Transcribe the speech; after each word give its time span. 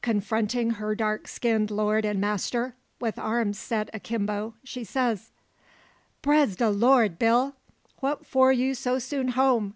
Confronting 0.00 0.74
her 0.74 0.94
dark 0.94 1.26
skinned 1.26 1.68
lord 1.68 2.04
and 2.04 2.20
master, 2.20 2.76
with 3.00 3.18
arms 3.18 3.58
set 3.58 3.90
akimbo, 3.92 4.54
she 4.62 4.84
says, 4.84 5.32
"Bress 6.22 6.54
de 6.54 6.70
Lor', 6.70 7.08
Bill! 7.08 7.56
Wha' 8.00 8.22
for 8.22 8.52
you 8.52 8.76
so 8.76 9.00
soon 9.00 9.30
home? 9.30 9.74